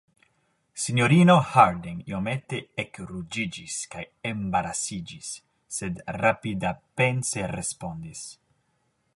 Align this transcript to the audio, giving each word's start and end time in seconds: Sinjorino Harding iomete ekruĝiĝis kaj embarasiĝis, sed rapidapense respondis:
Sinjorino 0.83 1.33
Harding 1.49 1.99
iomete 2.13 2.61
ekruĝiĝis 2.83 3.77
kaj 3.93 4.03
embarasiĝis, 4.31 5.31
sed 5.77 6.03
rapidapense 6.25 7.49
respondis: 7.57 8.25